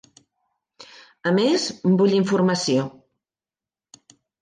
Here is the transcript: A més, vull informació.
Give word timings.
A 1.33 1.35
més, 1.41 1.67
vull 2.01 2.17
informació. 2.23 2.91